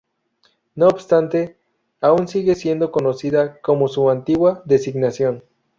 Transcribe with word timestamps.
No 0.73 0.87
obstante, 0.87 1.57
aún 1.99 2.27
sigue 2.27 2.55
siendo 2.55 2.91
conocida 2.91 3.61
con 3.61 3.87
su 3.87 4.09
antigua 4.09 4.63
designación. 4.65 5.43